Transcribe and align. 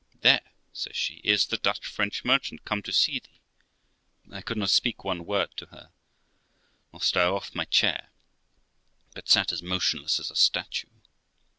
'There', 0.21 0.41
says 0.73 0.95
she, 0.97 1.21
'is 1.23 1.45
the 1.45 1.57
Dutch 1.59 1.85
French 1.85 2.25
merchant 2.25 2.65
come 2.65 2.81
to 2.81 2.91
see 2.91 3.19
thee' 3.19 3.39
I 4.35 4.41
could 4.41 4.57
not 4.57 4.71
speak 4.71 5.03
one 5.03 5.27
word 5.27 5.55
to 5.57 5.67
her, 5.67 5.91
nor 6.91 7.03
stir 7.03 7.31
off 7.31 7.49
of 7.49 7.55
my 7.55 7.65
chair, 7.65 8.09
but 9.13 9.29
sat 9.29 9.51
as 9.51 9.61
motionless 9.61 10.19
as 10.19 10.31
a 10.31 10.35
statue. 10.35 10.89